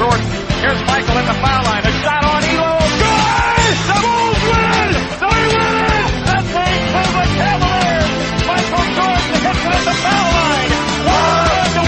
Jordan. 0.00 0.24
Here's 0.64 0.80
Michael 0.88 1.12
the 1.28 1.36
foul 1.44 1.60
line. 1.68 1.84
A 1.84 1.92
shot 2.00 2.24
on 2.24 2.40
Elo. 2.40 2.72
Good! 3.04 3.76
The 3.84 4.00
Bulls 4.00 4.40
win! 4.48 4.96
They 5.20 5.44
win! 5.52 6.08
The 6.24 6.40
Cavaliers! 7.36 8.08
Michael 8.48 8.86
Jordan 8.96 9.36
hits 9.44 9.60
it 9.60 9.76
at 9.76 9.84
the 9.84 9.92
foul 10.00 10.28
line. 10.40 10.72
One 11.04 11.68
to 11.76 11.82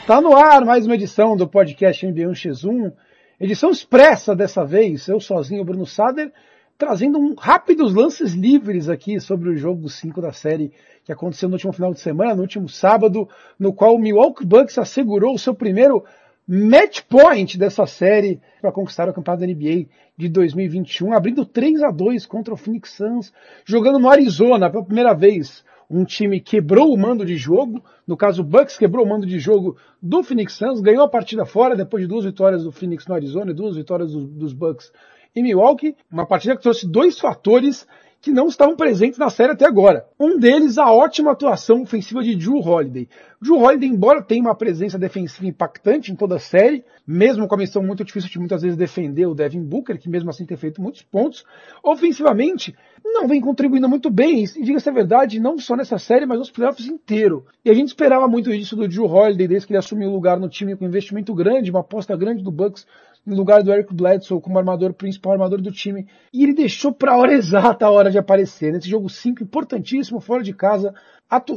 100. 0.00 0.06
Tá 0.06 0.16
no 0.22 0.34
ar 0.34 0.64
mais 0.64 0.86
uma 0.86 0.94
edição 0.94 1.36
do 1.36 1.46
podcast 1.46 2.06
NBA 2.06 2.28
1x1. 2.28 2.90
Edição 3.38 3.68
expressa 3.68 4.34
dessa 4.34 4.64
vez, 4.64 5.08
eu 5.08 5.20
sozinho, 5.20 5.62
Bruno 5.62 5.84
Sader, 5.84 6.32
trazendo 6.78 7.18
um 7.18 7.34
rápidos 7.34 7.92
lances 7.94 8.32
livres 8.32 8.88
aqui 8.88 9.20
sobre 9.20 9.50
o 9.50 9.56
jogo 9.58 9.90
5 9.90 10.22
da 10.22 10.32
série 10.32 10.72
que 11.06 11.12
aconteceu 11.12 11.48
no 11.48 11.54
último 11.54 11.72
final 11.72 11.94
de 11.94 12.00
semana, 12.00 12.34
no 12.34 12.42
último 12.42 12.68
sábado, 12.68 13.28
no 13.56 13.72
qual 13.72 13.94
o 13.94 13.98
Milwaukee 13.98 14.44
Bucks 14.44 14.76
assegurou 14.76 15.34
o 15.34 15.38
seu 15.38 15.54
primeiro 15.54 16.04
match 16.46 17.02
point 17.08 17.56
dessa 17.56 17.86
série 17.86 18.40
para 18.60 18.72
conquistar 18.72 19.08
o 19.08 19.12
campeonato 19.12 19.46
da 19.46 19.52
NBA 19.52 19.86
de 20.16 20.28
2021, 20.28 21.12
abrindo 21.12 21.46
3 21.46 21.84
a 21.84 21.92
2 21.92 22.26
contra 22.26 22.52
o 22.52 22.56
Phoenix 22.56 22.90
Suns, 22.90 23.32
jogando 23.64 24.00
no 24.00 24.10
Arizona 24.10 24.68
pela 24.68 24.84
primeira 24.84 25.14
vez. 25.14 25.64
Um 25.88 26.04
time 26.04 26.40
quebrou 26.40 26.92
o 26.92 26.98
mando 26.98 27.24
de 27.24 27.36
jogo, 27.36 27.80
no 28.04 28.16
caso 28.16 28.42
o 28.42 28.44
Bucks 28.44 28.76
quebrou 28.76 29.06
o 29.06 29.08
mando 29.08 29.24
de 29.24 29.38
jogo 29.38 29.76
do 30.02 30.24
Phoenix 30.24 30.54
Suns, 30.54 30.80
ganhou 30.80 31.04
a 31.04 31.08
partida 31.08 31.46
fora 31.46 31.76
depois 31.76 32.02
de 32.02 32.08
duas 32.08 32.24
vitórias 32.24 32.64
do 32.64 32.72
Phoenix 32.72 33.06
no 33.06 33.14
Arizona 33.14 33.52
e 33.52 33.54
duas 33.54 33.76
vitórias 33.76 34.10
do, 34.10 34.26
dos 34.26 34.52
Bucks 34.52 34.90
em 35.36 35.42
Milwaukee, 35.44 35.94
uma 36.10 36.26
partida 36.26 36.56
que 36.56 36.62
trouxe 36.62 36.88
dois 36.88 37.20
fatores 37.20 37.86
que 38.26 38.32
não 38.32 38.48
estavam 38.48 38.74
presentes 38.74 39.20
na 39.20 39.30
série 39.30 39.52
até 39.52 39.64
agora. 39.64 40.04
Um 40.18 40.36
deles, 40.36 40.78
a 40.78 40.90
ótima 40.90 41.30
atuação 41.30 41.82
ofensiva 41.82 42.24
de 42.24 42.34
Drew 42.34 42.58
Holiday. 42.58 43.08
Drew 43.40 43.56
Holiday, 43.56 43.88
embora 43.88 44.20
tenha 44.20 44.42
uma 44.42 44.54
presença 44.56 44.98
defensiva 44.98 45.46
impactante 45.46 46.10
em 46.10 46.16
toda 46.16 46.34
a 46.34 46.40
série, 46.40 46.84
mesmo 47.06 47.46
com 47.46 47.54
a 47.54 47.58
missão 47.58 47.84
muito 47.84 48.02
difícil 48.02 48.28
de 48.28 48.40
muitas 48.40 48.62
vezes 48.62 48.76
defender 48.76 49.26
o 49.26 49.34
Devin 49.34 49.62
Booker, 49.62 49.96
que 49.96 50.08
mesmo 50.08 50.28
assim 50.28 50.44
tem 50.44 50.56
feito 50.56 50.82
muitos 50.82 51.02
pontos, 51.02 51.44
ofensivamente 51.84 52.74
não 53.04 53.28
vem 53.28 53.40
contribuindo 53.40 53.88
muito 53.88 54.10
bem, 54.10 54.42
e 54.42 54.62
diga-se 54.64 54.88
a 54.88 54.92
verdade, 54.92 55.38
não 55.38 55.56
só 55.56 55.76
nessa 55.76 55.96
série, 55.96 56.26
mas 56.26 56.40
nos 56.40 56.50
playoffs 56.50 56.88
inteiro. 56.88 57.46
E 57.64 57.70
a 57.70 57.74
gente 57.74 57.88
esperava 57.88 58.26
muito 58.26 58.52
isso 58.52 58.74
do 58.74 58.88
Drew 58.88 59.06
Holiday, 59.06 59.46
desde 59.46 59.68
que 59.68 59.72
ele 59.72 59.78
assumiu 59.78 60.08
o 60.08 60.12
lugar 60.12 60.40
no 60.40 60.48
time 60.48 60.74
com 60.74 60.84
investimento 60.84 61.32
grande, 61.32 61.70
uma 61.70 61.80
aposta 61.80 62.16
grande 62.16 62.42
do 62.42 62.50
Bucks 62.50 62.84
no 63.26 63.34
lugar 63.34 63.62
do 63.62 63.72
Eric 63.72 63.92
Bledsoe 63.92 64.40
como 64.40 64.56
armador 64.56 64.94
principal, 64.94 65.32
armador 65.32 65.60
do 65.60 65.72
time. 65.72 66.06
E 66.32 66.44
ele 66.44 66.54
deixou 66.54 66.92
para 66.92 67.12
a 67.12 67.16
hora 67.16 67.34
exata 67.34 67.84
a 67.84 67.90
hora 67.90 68.10
de 68.10 68.18
aparecer. 68.18 68.72
Nesse 68.72 68.88
jogo 68.88 69.10
5, 69.10 69.42
importantíssimo, 69.42 70.20
fora 70.20 70.42
de 70.42 70.54
casa, 70.54 70.94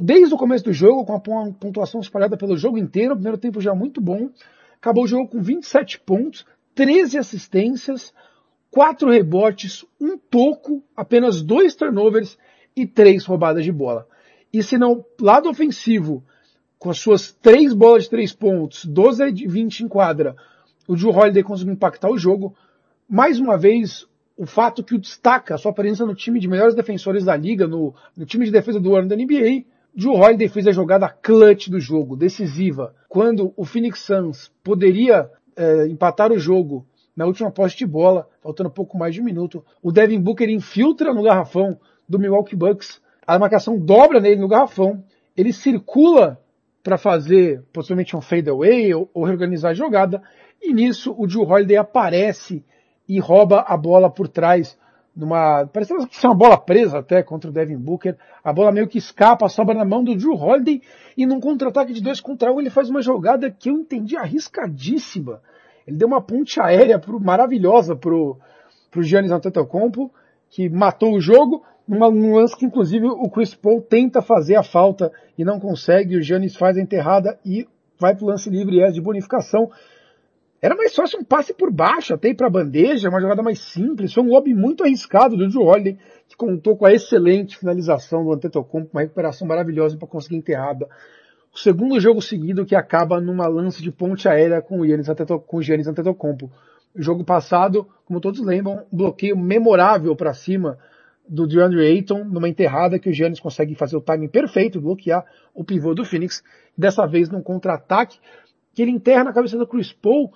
desde 0.02 0.34
o 0.34 0.38
começo 0.38 0.66
do 0.66 0.74
jogo, 0.74 1.06
com 1.06 1.14
a 1.14 1.20
pontuação 1.20 2.02
espalhada 2.02 2.36
pelo 2.36 2.58
jogo 2.58 2.78
inteiro, 2.78 3.14
primeiro 3.14 3.38
tempo 3.38 3.62
já 3.62 3.76
muito 3.76 4.02
bom. 4.02 4.30
Acabou 4.78 5.04
o 5.04 5.08
jogo 5.08 5.28
com 5.28 5.42
27 5.42 6.00
pontos, 6.00 6.46
13 6.74 7.20
assistências, 7.20 8.14
4 8.72 9.10
rebotes, 9.10 9.86
um 10.02 10.18
toco, 10.18 10.84
apenas 10.96 11.42
dois 11.42 11.76
turnovers 11.76 12.38
e 12.76 12.88
três 12.88 13.26
roubadas 13.26 13.64
de 13.64 13.72
bola. 13.72 14.08
E 14.52 14.64
se 14.64 14.78
não, 14.78 15.06
lado 15.22 15.50
ofensivo, 15.50 16.24
com 16.80 16.90
as 16.90 17.00
suas 17.00 17.32
três 17.32 17.74
bolas 17.74 18.04
de 18.04 18.10
três 18.10 18.34
pontos, 18.34 18.86
12 18.86 19.32
de 19.32 19.48
20 19.48 19.82
em 19.82 19.88
quadra, 19.88 20.36
o 20.90 20.96
Drew 20.96 21.12
Holiday 21.12 21.44
conseguiu 21.44 21.74
impactar 21.74 22.10
o 22.10 22.18
jogo. 22.18 22.56
Mais 23.08 23.40
uma 23.40 23.56
vez, 23.56 24.08
o 24.36 24.48
fato 24.48 24.84
que 24.84 24.96
o 24.96 24.98
destaca, 24.98 25.54
a 25.54 25.58
sua 25.60 25.72
presença 25.72 26.04
no 26.04 26.16
time 26.16 26.40
de 26.40 26.48
melhores 26.48 26.74
defensores 26.74 27.26
da 27.26 27.36
liga, 27.36 27.68
no, 27.68 27.94
no 28.18 28.26
time 28.26 28.44
de 28.46 28.52
defesa 28.52 28.80
do 28.80 28.96
ano 28.96 29.08
da 29.08 29.16
NBA, 29.16 29.66
Drew 29.96 30.14
Holiday 30.14 30.48
fez 30.48 30.66
a 30.66 30.72
jogada 30.72 31.08
clutch 31.08 31.68
do 31.68 31.80
jogo, 31.80 32.16
decisiva. 32.16 32.96
Quando 33.08 33.54
o 33.56 33.66
Phoenix 33.66 34.00
Suns 34.00 34.52
poderia 34.64 35.30
é, 35.56 35.86
empatar 35.86 36.32
o 36.32 36.40
jogo 36.40 36.84
na 37.16 37.28
última 37.28 37.52
posse 37.52 37.78
de 37.78 37.86
bola, 37.86 38.28
faltando 38.42 38.72
pouco 38.72 38.98
mais 38.98 39.14
de 39.14 39.22
um 39.22 39.26
minuto, 39.26 39.64
o 39.84 39.92
Devin 39.92 40.20
Booker 40.20 40.50
infiltra 40.50 41.14
no 41.14 41.22
garrafão 41.22 41.78
do 42.08 42.18
Milwaukee 42.18 42.56
Bucks, 42.56 43.00
a 43.28 43.38
marcação 43.38 43.78
dobra 43.78 44.20
nele 44.20 44.42
no 44.42 44.48
garrafão, 44.48 45.04
ele 45.38 45.54
circula 45.54 46.40
para 46.90 46.98
fazer 46.98 47.62
possivelmente 47.72 48.18
um 48.18 48.22
fadeaway 48.22 48.92
ou, 48.96 49.08
ou 49.14 49.24
reorganizar 49.24 49.70
a 49.72 49.76
jogada, 49.76 50.24
e 50.60 50.74
nisso 50.74 51.14
o 51.16 51.28
Drew 51.28 51.44
Holiday 51.44 51.78
aparece 51.78 52.66
e 53.08 53.20
rouba 53.20 53.60
a 53.68 53.78
bola 53.78 54.10
por 54.10 54.28
trás 54.28 54.76
numa, 55.16 55.68
parece 55.68 55.94
que 56.08 56.26
é 56.26 56.30
uma 56.30 56.36
bola 56.36 56.58
presa 56.58 56.98
até 56.98 57.22
contra 57.22 57.48
o 57.48 57.54
Devin 57.54 57.78
Booker. 57.78 58.18
A 58.44 58.52
bola 58.52 58.72
meio 58.72 58.88
que 58.88 58.98
escapa, 58.98 59.48
sobra 59.50 59.76
na 59.76 59.86
mão 59.86 60.04
do 60.04 60.16
Drew 60.16 60.34
Holiday 60.34 60.82
e 61.16 61.28
num 61.28 61.40
contra-ataque 61.40 61.94
de 61.94 62.02
dois 62.02 62.20
contra 62.20 62.52
um 62.52 62.60
ele 62.60 62.72
faz 62.72 62.90
uma 62.90 63.04
jogada 63.04 63.52
que 63.52 63.70
eu 63.70 63.76
entendi 63.76 64.18
arriscadíssima. 64.18 65.42
Ele 65.86 65.96
deu 65.96 66.08
uma 66.08 66.22
ponte 66.22 66.60
aérea 66.60 66.98
pro, 66.98 67.20
maravilhosa 67.20 67.96
pro, 67.96 68.40
pro 68.90 69.04
Giannis 69.04 69.32
Antetokounmpo, 69.32 70.12
que 70.50 70.68
matou 70.68 71.14
o 71.14 71.22
jogo, 71.22 71.64
num 71.90 72.36
lance 72.36 72.56
que 72.56 72.66
inclusive 72.66 73.08
o 73.08 73.30
Chris 73.30 73.56
Paul 73.56 73.82
tenta 73.82 74.22
fazer 74.22 74.56
a 74.56 74.64
falta 74.64 75.12
e 75.36 75.44
não 75.44 75.60
consegue, 75.60 76.16
o 76.16 76.22
Giannis 76.22 76.56
faz 76.56 76.78
a 76.78 76.82
enterrada 76.82 77.40
e 77.44 77.68
vai 78.00 78.16
pro 78.16 78.28
lance 78.28 78.48
livre 78.50 78.78
e 78.78 78.82
é 78.82 78.92
de 78.92 79.02
bonificação. 79.02 79.72
Era 80.62 80.76
mais 80.76 80.94
fácil 80.94 81.20
um 81.20 81.24
passe 81.24 81.54
por 81.54 81.72
baixo, 81.72 82.14
até 82.14 82.30
ir 82.30 82.36
para 82.36 82.48
a 82.48 82.50
bandeja, 82.50 83.10
uma 83.10 83.22
jogada 83.22 83.42
mais 83.42 83.60
simples. 83.60 84.14
Foi 84.14 84.24
um 84.24 84.28
lobby 84.28 84.54
muito 84.54 84.84
arriscado 84.84 85.36
do 85.36 85.48
Drew 85.50 85.64
Holiday, 85.64 85.98
que 86.28 86.36
contou 86.36 86.78
com 86.78 86.86
a 86.86 86.94
excelente 86.94 87.58
finalização 87.58 88.24
do 88.24 88.34
Antetokounmpo, 88.34 88.90
uma 88.94 89.02
recuperação 89.02 89.48
maravilhosa 89.48 89.98
para 89.98 90.08
conseguir 90.08 90.36
enterrada. 90.36 90.88
O 91.52 91.58
segundo 91.58 92.00
jogo 92.00 92.22
seguido 92.22 92.66
que 92.66 92.76
acaba 92.76 93.20
numa 93.20 93.48
lance 93.48 93.82
de 93.82 93.92
ponte 93.92 94.28
aérea 94.28 94.62
com 94.62 94.82
o 94.82 94.86
Giannis, 94.86 95.08
com 95.48 95.58
o 95.58 95.62
Giannis 95.62 95.88
Antetokounmpo. 95.88 96.52
O 96.96 97.02
jogo 97.02 97.24
passado, 97.24 97.88
como 98.06 98.20
todos 98.20 98.42
lembram, 98.42 98.86
um 98.92 98.98
bloqueio 98.98 99.38
memorável 99.38 100.16
para 100.16 100.34
cima 100.34 100.78
do 101.30 101.46
DeAndre 101.46 101.86
Ayton, 101.86 102.24
numa 102.24 102.50
enterrada 102.50 102.98
que 102.98 103.10
o 103.10 103.14
Giannis 103.14 103.40
consegue 103.40 103.76
fazer 103.76 103.96
o 103.96 104.02
timing 104.02 104.28
perfeito, 104.28 104.82
bloquear 104.82 105.24
o 105.54 105.64
pivô 105.64 105.94
do 105.94 106.04
Phoenix, 106.04 106.44
dessa 106.78 107.06
vez 107.06 107.30
num 107.30 107.42
contra-ataque, 107.42 108.20
que 108.74 108.82
ele 108.82 108.92
enterra 108.92 109.24
na 109.24 109.34
cabeça 109.34 109.58
do 109.58 109.68
Chris 109.68 109.94
Paul, 109.94 110.34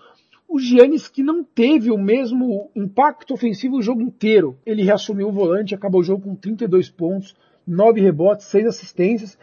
o 0.48 0.60
Giannis 0.60 1.08
que 1.08 1.24
não 1.24 1.44
teve 1.44 1.90
o 1.90 1.98
mesmo 1.98 2.70
impacto 2.76 3.34
ofensivo 3.34 3.78
o 3.78 3.82
jogo 3.82 4.02
inteiro. 4.02 4.58
Ele 4.66 4.84
reassumiu 4.84 5.30
o 5.30 5.32
volante, 5.32 5.74
acabou 5.74 6.02
o 6.02 6.04
jogo 6.04 6.24
com 6.24 6.36
32 6.36 6.90
pontos, 6.90 7.36
9 7.66 8.00
rebotes, 8.00 8.46
6 8.46 8.68
assistências 8.68 9.38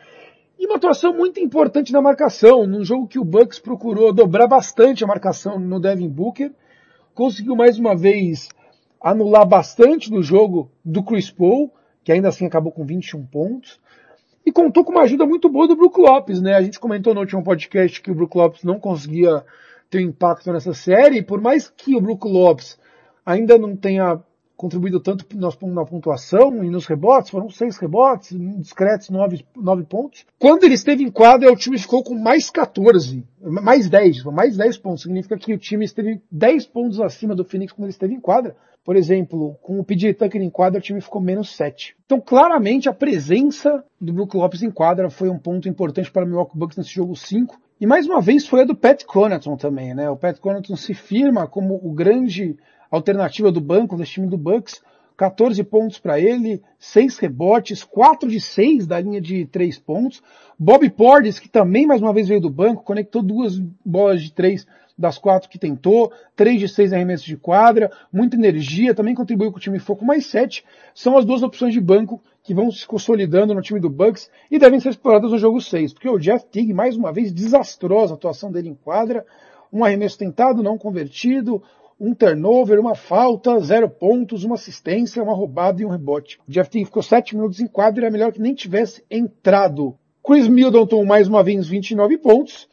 e 0.60 0.66
uma 0.66 0.76
atuação 0.76 1.14
muito 1.14 1.40
importante 1.40 1.90
na 1.90 2.02
marcação, 2.02 2.66
num 2.66 2.84
jogo 2.84 3.08
que 3.08 3.18
o 3.18 3.24
Bucks 3.24 3.58
procurou 3.58 4.12
dobrar 4.12 4.46
bastante 4.46 5.02
a 5.02 5.06
marcação 5.06 5.58
no 5.58 5.80
Devin 5.80 6.10
Booker, 6.10 6.52
conseguiu 7.14 7.56
mais 7.56 7.78
uma 7.78 7.96
vez 7.96 8.46
anular 9.00 9.46
bastante 9.46 10.10
do 10.10 10.22
jogo 10.22 10.70
do 10.84 11.02
Chris 11.02 11.30
Paul, 11.30 11.72
que 12.04 12.12
ainda 12.12 12.28
assim 12.28 12.46
acabou 12.46 12.72
com 12.72 12.84
21 12.84 13.24
pontos, 13.26 13.80
e 14.44 14.52
contou 14.52 14.84
com 14.84 14.92
uma 14.92 15.02
ajuda 15.02 15.26
muito 15.26 15.48
boa 15.48 15.68
do 15.68 15.76
Brook 15.76 16.00
Lopes, 16.00 16.40
né? 16.40 16.54
A 16.54 16.62
gente 16.62 16.80
comentou 16.80 17.14
no 17.14 17.20
último 17.20 17.42
podcast 17.42 18.00
que 18.00 18.10
o 18.10 18.14
Brook 18.14 18.36
Lopes 18.36 18.64
não 18.64 18.78
conseguia 18.78 19.44
ter 19.88 20.00
impacto 20.00 20.52
nessa 20.52 20.72
série, 20.72 21.22
por 21.22 21.40
mais 21.40 21.68
que 21.68 21.96
o 21.96 22.00
Brook 22.00 22.26
Lopes 22.26 22.78
ainda 23.24 23.58
não 23.58 23.76
tenha 23.76 24.20
contribuído 24.60 25.00
tanto 25.00 25.24
na 25.66 25.86
pontuação 25.86 26.62
e 26.62 26.68
nos 26.68 26.84
rebotes, 26.84 27.30
foram 27.30 27.48
seis 27.48 27.78
rebotes, 27.78 28.36
discretos 28.58 29.08
nove, 29.08 29.42
nove 29.56 29.84
pontos. 29.84 30.26
Quando 30.38 30.64
ele 30.64 30.74
esteve 30.74 31.02
em 31.02 31.10
quadra, 31.10 31.50
o 31.50 31.56
time 31.56 31.78
ficou 31.78 32.04
com 32.04 32.14
mais 32.14 32.50
14, 32.50 33.24
mais 33.40 33.88
10, 33.88 34.24
mais 34.24 34.58
10 34.58 34.76
pontos. 34.76 35.02
Significa 35.04 35.38
que 35.38 35.54
o 35.54 35.58
time 35.58 35.86
esteve 35.86 36.20
10 36.30 36.66
pontos 36.66 37.00
acima 37.00 37.34
do 37.34 37.42
Phoenix 37.42 37.72
quando 37.72 37.84
ele 37.84 37.92
esteve 37.92 38.12
em 38.12 38.20
quadra. 38.20 38.54
Por 38.84 38.96
exemplo, 38.96 39.56
com 39.62 39.80
o 39.80 39.84
PJ 39.84 40.12
Tucker 40.12 40.42
em 40.42 40.50
quadra, 40.50 40.78
o 40.78 40.82
time 40.82 41.00
ficou 41.00 41.22
menos 41.22 41.56
7. 41.56 41.96
Então, 42.04 42.20
claramente, 42.20 42.86
a 42.86 42.92
presença 42.92 43.82
do 43.98 44.12
Brook 44.12 44.36
Lopes 44.36 44.62
em 44.62 44.70
quadra 44.70 45.08
foi 45.08 45.30
um 45.30 45.38
ponto 45.38 45.70
importante 45.70 46.12
para 46.12 46.26
o 46.26 46.28
Milwaukee 46.28 46.58
Bucks 46.58 46.76
nesse 46.76 46.90
jogo 46.90 47.16
5. 47.16 47.58
E 47.80 47.86
mais 47.86 48.06
uma 48.06 48.20
vez 48.20 48.46
foi 48.46 48.60
a 48.60 48.64
do 48.64 48.76
Pat 48.76 49.04
Connaughton 49.04 49.56
também, 49.56 49.94
né? 49.94 50.10
O 50.10 50.16
Pat 50.18 50.38
Connaughton 50.38 50.76
se 50.76 50.92
firma 50.92 51.46
como 51.46 51.80
o 51.82 51.94
grande 51.94 52.58
alternativa 52.90 53.52
do 53.52 53.60
banco 53.60 53.96
desse 53.96 54.12
time 54.12 54.26
do 54.26 54.36
Bucks. 54.38 54.82
14 55.16 55.62
pontos 55.64 55.98
para 55.98 56.18
ele, 56.18 56.62
6 56.78 57.18
rebotes, 57.18 57.84
4 57.84 58.26
de 58.26 58.40
6 58.40 58.86
da 58.86 58.98
linha 58.98 59.20
de 59.20 59.44
3 59.44 59.78
pontos. 59.78 60.22
Bob 60.58 60.88
Portis, 60.88 61.38
que 61.38 61.46
também 61.48 61.86
mais 61.86 62.00
uma 62.00 62.12
vez 62.12 62.28
veio 62.28 62.40
do 62.40 62.48
banco, 62.48 62.82
conectou 62.82 63.22
duas 63.22 63.58
bolas 63.84 64.22
de 64.22 64.32
3 64.32 64.66
das 65.00 65.18
quatro 65.18 65.48
que 65.48 65.58
tentou, 65.58 66.12
3 66.36 66.60
de 66.60 66.68
6 66.68 66.92
arremessos 66.92 67.26
de 67.26 67.36
quadra, 67.36 67.90
muita 68.12 68.36
energia, 68.36 68.94
também 68.94 69.14
contribuiu 69.14 69.50
com 69.50 69.56
o 69.56 69.60
time 69.60 69.78
foco 69.78 70.04
mais 70.04 70.26
7. 70.26 70.62
São 70.94 71.16
as 71.16 71.24
duas 71.24 71.42
opções 71.42 71.72
de 71.72 71.80
banco 71.80 72.20
que 72.42 72.52
vão 72.52 72.70
se 72.70 72.86
consolidando 72.86 73.54
no 73.54 73.62
time 73.62 73.80
do 73.80 73.88
Bucks 73.88 74.30
e 74.50 74.58
devem 74.58 74.78
ser 74.78 74.90
exploradas 74.90 75.30
no 75.30 75.38
jogo 75.38 75.60
6, 75.60 75.94
porque 75.94 76.08
o 76.08 76.18
Jeff 76.18 76.46
Teague, 76.46 76.74
mais 76.74 76.96
uma 76.96 77.12
vez, 77.12 77.32
desastrosa 77.32 78.12
a 78.12 78.16
atuação 78.16 78.52
dele 78.52 78.68
em 78.68 78.74
quadra, 78.74 79.24
um 79.72 79.84
arremesso 79.84 80.18
tentado, 80.18 80.62
não 80.62 80.76
convertido, 80.76 81.62
um 82.00 82.14
turnover, 82.14 82.80
uma 82.80 82.94
falta, 82.94 83.60
zero 83.60 83.88
pontos, 83.88 84.42
uma 84.42 84.54
assistência, 84.54 85.22
uma 85.22 85.34
roubada 85.34 85.82
e 85.82 85.84
um 85.84 85.90
rebote. 85.90 86.40
Jeff 86.48 86.70
Teague 86.70 86.86
ficou 86.86 87.02
7 87.02 87.36
minutos 87.36 87.60
em 87.60 87.66
quadra 87.66 88.00
e 88.00 88.04
era 88.04 88.12
melhor 88.12 88.32
que 88.32 88.40
nem 88.40 88.54
tivesse 88.54 89.04
entrado. 89.10 89.94
Chris 90.24 90.48
Middleton 90.48 91.04
mais 91.04 91.28
uma 91.28 91.44
vez 91.44 91.68
29 91.68 92.16
pontos, 92.16 92.66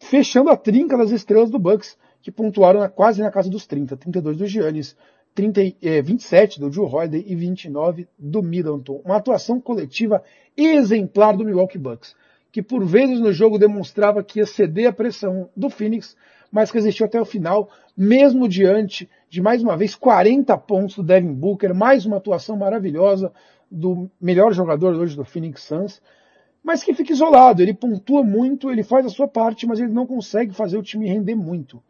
fechando 0.00 0.48
a 0.48 0.56
trinca 0.56 0.96
das 0.96 1.10
estrelas 1.10 1.50
do 1.50 1.58
Bucks, 1.58 1.98
que 2.22 2.32
pontuaram 2.32 2.88
quase 2.88 3.20
na 3.20 3.30
casa 3.30 3.50
dos 3.50 3.66
30, 3.66 3.98
32 3.98 4.38
do 4.38 4.46
Giannis, 4.46 4.96
30, 5.34 5.60
eh, 5.82 6.00
27 6.00 6.58
do 6.58 6.72
Joe 6.72 6.86
Holiday 6.86 7.22
e 7.26 7.34
29 7.34 8.08
do 8.18 8.42
Middleton. 8.42 9.02
Uma 9.04 9.16
atuação 9.16 9.60
coletiva 9.60 10.22
exemplar 10.56 11.36
do 11.36 11.44
Milwaukee 11.44 11.76
Bucks, 11.76 12.14
que 12.50 12.62
por 12.62 12.84
vezes 12.84 13.20
no 13.20 13.32
jogo 13.32 13.58
demonstrava 13.58 14.22
que 14.22 14.38
ia 14.38 14.46
ceder 14.46 14.88
a 14.88 14.92
pressão 14.92 15.50
do 15.54 15.68
Phoenix, 15.68 16.16
mas 16.54 16.70
resistiu 16.70 17.04
até 17.04 17.20
o 17.20 17.24
final, 17.24 17.68
mesmo 17.96 18.48
diante 18.48 19.10
de 19.28 19.42
mais 19.42 19.60
uma 19.60 19.76
vez 19.76 19.96
40 19.96 20.56
pontos 20.58 20.94
do 20.94 21.02
Devin 21.02 21.34
Booker, 21.34 21.74
mais 21.74 22.06
uma 22.06 22.18
atuação 22.18 22.56
maravilhosa 22.56 23.32
do 23.68 24.08
melhor 24.20 24.52
jogador 24.52 24.94
hoje 24.94 25.16
do 25.16 25.24
Phoenix 25.24 25.64
Suns, 25.64 26.00
mas 26.62 26.84
que 26.84 26.94
fica 26.94 27.12
isolado, 27.12 27.60
ele 27.60 27.74
pontua 27.74 28.22
muito, 28.22 28.70
ele 28.70 28.84
faz 28.84 29.04
a 29.04 29.08
sua 29.08 29.26
parte, 29.26 29.66
mas 29.66 29.80
ele 29.80 29.92
não 29.92 30.06
consegue 30.06 30.54
fazer 30.54 30.78
o 30.78 30.82
time 30.82 31.08
render 31.08 31.34
muito. 31.34 31.82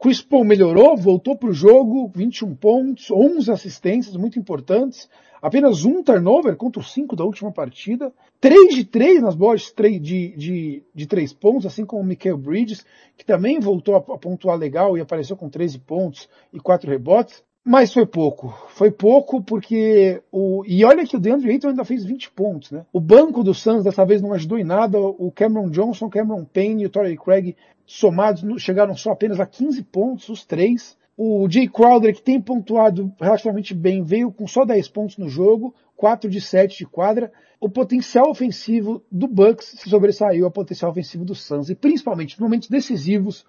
Chris 0.00 0.22
Paul 0.22 0.44
melhorou, 0.44 0.96
voltou 0.96 1.36
para 1.36 1.48
o 1.48 1.52
jogo, 1.52 2.10
21 2.14 2.54
pontos, 2.54 3.10
11 3.10 3.50
assistências 3.50 4.16
muito 4.16 4.38
importantes, 4.38 5.10
apenas 5.42 5.84
um 5.84 6.04
turnover 6.04 6.54
contra 6.56 6.80
os 6.80 6.92
5 6.92 7.16
da 7.16 7.24
última 7.24 7.50
partida, 7.50 8.12
3 8.40 8.76
de 8.76 8.84
3 8.84 9.22
nas 9.22 9.34
bolas 9.34 9.72
de, 9.76 10.28
de, 10.30 10.82
de 10.94 11.06
3 11.06 11.32
pontos, 11.32 11.66
assim 11.66 11.84
como 11.84 12.02
o 12.02 12.06
Michael 12.06 12.38
Bridges, 12.38 12.86
que 13.16 13.24
também 13.24 13.58
voltou 13.58 13.96
a, 13.96 14.00
pontuar 14.00 14.56
legal 14.56 14.96
e 14.96 15.00
apareceu 15.00 15.36
com 15.36 15.48
13 15.48 15.80
pontos 15.80 16.28
e 16.52 16.60
4 16.60 16.88
rebotes. 16.88 17.42
Mas 17.64 17.92
foi 17.92 18.06
pouco. 18.06 18.56
Foi 18.68 18.90
pouco 18.90 19.42
porque 19.42 20.22
o. 20.32 20.64
E 20.66 20.82
olha 20.86 21.04
que 21.04 21.16
o 21.16 21.20
DeAndre 21.20 21.50
Ayton 21.50 21.68
ainda 21.68 21.84
fez 21.84 22.02
20 22.02 22.30
pontos, 22.30 22.70
né? 22.70 22.86
O 22.90 22.98
banco 22.98 23.44
do 23.44 23.52
Suns 23.52 23.84
dessa 23.84 24.06
vez 24.06 24.22
não 24.22 24.32
ajudou 24.32 24.58
em 24.58 24.64
nada. 24.64 24.98
O 24.98 25.30
Cameron 25.30 25.68
Johnson, 25.68 26.08
Cameron 26.08 26.46
Payne 26.46 26.84
e 26.84 26.86
o 26.86 26.88
Torrey 26.88 27.18
Craig 27.18 27.54
somados 27.88 28.44
chegaram 28.62 28.94
só 28.94 29.12
apenas 29.12 29.40
a 29.40 29.46
15 29.46 29.82
pontos, 29.84 30.28
os 30.28 30.44
três. 30.44 30.96
O 31.16 31.48
Jay 31.50 31.66
Crowder, 31.66 32.14
que 32.14 32.22
tem 32.22 32.40
pontuado 32.40 33.10
relativamente 33.18 33.74
bem, 33.74 34.04
veio 34.04 34.30
com 34.30 34.46
só 34.46 34.64
10 34.64 34.88
pontos 34.88 35.16
no 35.16 35.28
jogo, 35.28 35.74
4 35.96 36.30
de 36.30 36.38
7 36.38 36.78
de 36.78 36.86
quadra. 36.86 37.32
O 37.58 37.68
potencial 37.68 38.30
ofensivo 38.30 39.02
do 39.10 39.26
Bucks 39.26 39.74
se 39.78 39.88
sobressaiu 39.88 40.44
ao 40.44 40.50
potencial 40.50 40.90
ofensivo 40.90 41.24
do 41.24 41.34
Suns. 41.34 41.70
E 41.70 41.74
principalmente 41.74 42.38
nos 42.38 42.40
momentos 42.40 42.68
decisivos, 42.68 43.44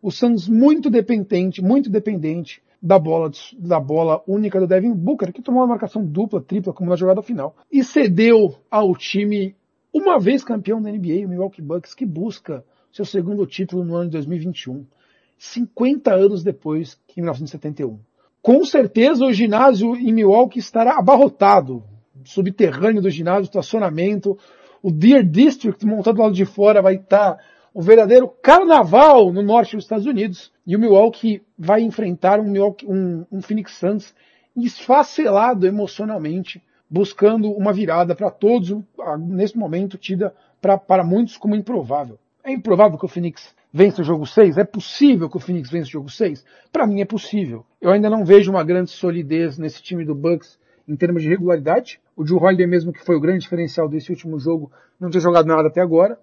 o 0.00 0.10
Suns 0.10 0.48
muito 0.48 0.88
dependente, 0.88 1.60
muito 1.60 1.90
dependente 1.90 2.62
da 2.80 2.98
bola, 2.98 3.30
da 3.58 3.80
bola 3.80 4.22
única 4.26 4.60
do 4.60 4.68
Devin 4.68 4.94
Booker, 4.94 5.32
que 5.32 5.42
tomou 5.42 5.60
uma 5.60 5.66
marcação 5.66 6.06
dupla, 6.06 6.40
tripla, 6.40 6.72
como 6.72 6.88
na 6.88 6.96
jogada 6.96 7.20
final, 7.22 7.56
e 7.70 7.82
cedeu 7.82 8.54
ao 8.70 8.94
time, 8.96 9.54
uma 9.92 10.18
vez 10.18 10.44
campeão 10.44 10.80
da 10.80 10.90
NBA, 10.90 11.26
o 11.26 11.28
Milwaukee 11.28 11.60
Bucks, 11.60 11.92
que 11.92 12.06
busca 12.06 12.64
seu 12.92 13.04
segundo 13.04 13.46
título 13.46 13.84
no 13.84 13.94
ano 13.96 14.10
de 14.10 14.16
2021, 14.16 14.84
50 15.38 16.12
anos 16.12 16.42
depois 16.42 16.98
que 17.06 17.20
em 17.20 17.22
1971. 17.22 17.98
Com 18.42 18.64
certeza 18.64 19.24
o 19.24 19.32
ginásio 19.32 19.94
em 19.96 20.12
Milwaukee 20.12 20.58
estará 20.58 20.98
abarrotado, 20.98 21.84
subterrâneo 22.24 23.02
do 23.02 23.10
ginásio, 23.10 23.44
estacionamento, 23.44 24.38
o 24.82 24.90
Deer 24.90 25.22
District 25.22 25.84
montado 25.84 26.16
do 26.16 26.22
lado 26.22 26.34
de 26.34 26.44
fora 26.44 26.80
vai 26.80 26.96
estar 26.96 27.38
o 27.72 27.82
verdadeiro 27.82 28.28
carnaval 28.28 29.32
no 29.32 29.42
norte 29.42 29.76
dos 29.76 29.84
Estados 29.84 30.06
Unidos. 30.06 30.50
E 30.66 30.74
o 30.74 30.78
Milwaukee 30.78 31.42
vai 31.58 31.82
enfrentar 31.82 32.40
um, 32.40 32.44
Milwaukee, 32.44 32.86
um, 32.86 33.24
um 33.30 33.42
Phoenix 33.42 33.74
Suns 33.76 34.14
esfacelado 34.56 35.66
emocionalmente, 35.66 36.62
buscando 36.88 37.50
uma 37.52 37.72
virada 37.72 38.14
para 38.14 38.30
todos, 38.30 38.76
nesse 39.20 39.56
momento 39.56 39.96
tida 39.96 40.34
pra, 40.60 40.76
para 40.76 41.04
muitos 41.04 41.36
como 41.36 41.54
improvável. 41.54 42.18
É 42.42 42.52
improvável 42.52 42.98
que 42.98 43.04
o 43.04 43.08
Phoenix 43.08 43.54
vença 43.72 44.02
o 44.02 44.04
jogo 44.04 44.26
6? 44.26 44.56
É 44.56 44.64
possível 44.64 45.28
que 45.28 45.36
o 45.36 45.40
Phoenix 45.40 45.70
vença 45.70 45.88
o 45.88 45.92
jogo 45.92 46.10
6? 46.10 46.44
Para 46.72 46.86
mim 46.86 47.00
é 47.00 47.04
possível. 47.04 47.64
Eu 47.80 47.90
ainda 47.90 48.08
não 48.08 48.24
vejo 48.24 48.50
uma 48.50 48.64
grande 48.64 48.90
solidez 48.90 49.58
nesse 49.58 49.82
time 49.82 50.04
do 50.04 50.14
Bucks 50.14 50.58
em 50.88 50.96
termos 50.96 51.22
de 51.22 51.28
regularidade. 51.28 52.00
O 52.16 52.26
Joe 52.26 52.38
Holiday 52.38 52.66
mesmo, 52.66 52.92
que 52.92 53.04
foi 53.04 53.16
o 53.16 53.20
grande 53.20 53.40
diferencial 53.40 53.88
desse 53.88 54.10
último 54.10 54.38
jogo, 54.38 54.72
não 54.98 55.10
tinha 55.10 55.20
jogado 55.20 55.46
nada 55.46 55.68
até 55.68 55.80
agora. 55.80 56.18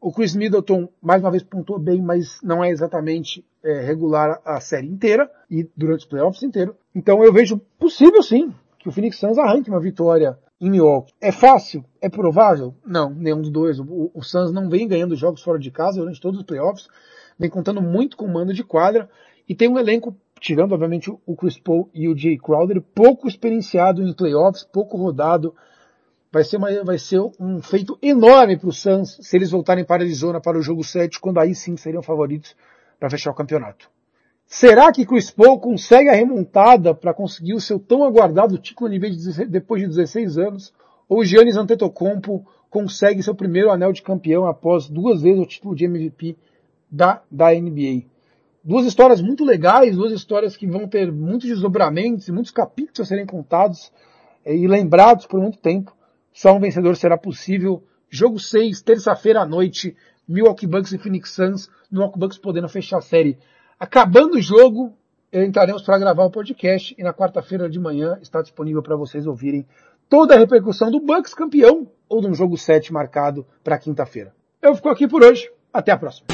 O 0.00 0.12
Chris 0.12 0.36
Middleton, 0.36 0.88
mais 1.02 1.22
uma 1.22 1.30
vez, 1.30 1.42
pontuou 1.42 1.78
bem, 1.78 2.00
mas 2.00 2.40
não 2.42 2.62
é 2.62 2.70
exatamente 2.70 3.44
é, 3.62 3.80
regular 3.80 4.40
a 4.44 4.60
série 4.60 4.86
inteira 4.86 5.30
e 5.50 5.68
durante 5.76 6.00
os 6.00 6.06
playoffs 6.06 6.42
inteiro. 6.42 6.76
Então 6.94 7.24
eu 7.24 7.32
vejo 7.32 7.58
possível 7.78 8.22
sim 8.22 8.54
que 8.78 8.88
o 8.88 8.92
Phoenix 8.92 9.18
Suns 9.18 9.38
arranque 9.38 9.68
uma 9.68 9.80
vitória 9.80 10.38
em 10.60 10.70
Milwaukee. 10.70 11.12
É 11.20 11.30
fácil? 11.30 11.84
É 12.00 12.08
provável? 12.08 12.74
Não, 12.84 13.10
nenhum 13.10 13.40
dos 13.40 13.50
dois. 13.50 13.78
O, 13.78 14.10
o 14.14 14.22
Suns 14.22 14.52
não 14.52 14.68
vem 14.68 14.88
ganhando 14.88 15.16
jogos 15.16 15.42
fora 15.42 15.58
de 15.58 15.70
casa 15.70 16.00
durante 16.00 16.20
todos 16.20 16.40
os 16.40 16.46
playoffs, 16.46 16.88
vem 17.38 17.50
contando 17.50 17.82
muito 17.82 18.16
com 18.16 18.24
o 18.24 18.32
mando 18.32 18.52
de 18.52 18.64
quadra 18.64 19.08
e 19.48 19.54
tem 19.54 19.68
um 19.68 19.78
elenco, 19.78 20.16
tirando 20.40 20.72
obviamente 20.72 21.10
o 21.10 21.36
Chris 21.36 21.58
Paul 21.58 21.90
e 21.92 22.08
o 22.08 22.16
Jay 22.16 22.38
Crowder, 22.38 22.80
pouco 22.80 23.28
experienciado 23.28 24.02
em 24.02 24.12
playoffs, 24.12 24.64
pouco 24.64 24.96
rodado 24.96 25.54
vai 26.32 26.44
ser, 26.44 26.56
uma, 26.56 26.84
vai 26.84 26.98
ser 26.98 27.20
um 27.38 27.60
feito 27.62 27.98
enorme 28.02 28.58
para 28.58 28.68
o 28.68 28.72
Suns 28.72 29.18
se 29.22 29.36
eles 29.36 29.50
voltarem 29.50 29.84
para 29.84 30.02
Arizona 30.02 30.40
para 30.40 30.58
o 30.58 30.62
jogo 30.62 30.82
7, 30.82 31.20
quando 31.20 31.38
aí 31.38 31.54
sim 31.54 31.76
seriam 31.76 32.02
favoritos 32.02 32.56
para 32.98 33.10
fechar 33.10 33.30
o 33.30 33.34
campeonato. 33.34 33.90
Será 34.46 34.92
que 34.92 35.04
Chris 35.04 35.30
Paul 35.30 35.58
consegue 35.58 36.08
a 36.08 36.14
remontada 36.14 36.94
para 36.94 37.12
conseguir 37.12 37.54
o 37.54 37.60
seu 37.60 37.80
tão 37.80 38.04
aguardado 38.04 38.56
título 38.58 38.88
de 38.88 39.46
depois 39.46 39.82
de 39.82 39.88
16 39.88 40.38
anos? 40.38 40.72
Ou 41.08 41.24
Giannis 41.24 41.56
Antetokounmpo 41.56 42.46
consegue 42.70 43.22
seu 43.22 43.34
primeiro 43.34 43.70
anel 43.70 43.92
de 43.92 44.02
campeão 44.02 44.46
após 44.46 44.88
duas 44.88 45.22
vezes 45.22 45.40
o 45.40 45.46
título 45.46 45.74
de 45.74 45.84
MVP 45.84 46.36
da, 46.90 47.22
da 47.28 47.52
NBA? 47.52 48.04
Duas 48.62 48.86
histórias 48.86 49.20
muito 49.20 49.44
legais, 49.44 49.96
duas 49.96 50.12
histórias 50.12 50.56
que 50.56 50.66
vão 50.66 50.88
ter 50.88 51.10
muitos 51.12 51.48
desdobramentos 51.48 52.28
e 52.28 52.32
muitos 52.32 52.52
capítulos 52.52 53.00
a 53.00 53.04
serem 53.04 53.26
contados 53.26 53.92
eh, 54.44 54.56
e 54.56 54.66
lembrados 54.68 55.26
por 55.26 55.40
muito 55.40 55.58
tempo. 55.58 55.94
Só 56.32 56.54
um 56.54 56.60
vencedor 56.60 56.96
será 56.96 57.18
possível. 57.18 57.82
Jogo 58.08 58.38
6, 58.38 58.80
terça-feira 58.82 59.40
à 59.40 59.46
noite, 59.46 59.96
Milwaukee 60.26 60.66
Bucks 60.66 60.92
e 60.92 60.98
Phoenix 60.98 61.30
Suns, 61.30 61.68
Milwaukee 61.90 62.18
Bucks 62.18 62.38
podendo 62.38 62.68
fechar 62.68 62.98
a 62.98 63.02
série. 63.02 63.38
Acabando 63.78 64.36
o 64.36 64.40
jogo, 64.40 64.94
entraremos 65.30 65.82
para 65.82 65.98
gravar 65.98 66.24
o 66.24 66.30
podcast 66.30 66.94
e 66.96 67.02
na 67.02 67.12
quarta-feira 67.12 67.68
de 67.68 67.78
manhã 67.78 68.18
está 68.22 68.40
disponível 68.40 68.82
para 68.82 68.96
vocês 68.96 69.26
ouvirem 69.26 69.66
toda 70.08 70.34
a 70.34 70.38
repercussão 70.38 70.90
do 70.90 70.98
Bucks 70.98 71.34
campeão 71.34 71.86
ou 72.08 72.22
de 72.22 72.26
um 72.26 72.34
jogo 72.34 72.56
7 72.56 72.90
marcado 72.90 73.46
para 73.62 73.78
quinta-feira. 73.78 74.32
Eu 74.62 74.74
fico 74.74 74.88
aqui 74.88 75.06
por 75.06 75.22
hoje. 75.22 75.50
Até 75.72 75.92
a 75.92 75.98
próxima. 75.98 76.26